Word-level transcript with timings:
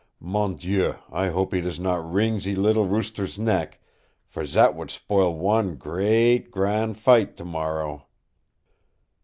Mon 0.19 0.55
Dieu, 0.55 0.95
I 1.11 1.27
hope 1.27 1.53
he 1.53 1.61
does 1.61 1.79
not 1.79 2.11
wring 2.11 2.39
ze 2.39 2.55
leetle 2.55 2.87
rooster's 2.87 3.37
neck, 3.37 3.79
for 4.25 4.47
zat 4.47 4.75
would 4.75 4.89
spoil 4.89 5.35
wan 5.37 5.75
great, 5.75 6.49
gran' 6.49 6.95
fight 6.95 7.37
tomorrow!" 7.37 8.07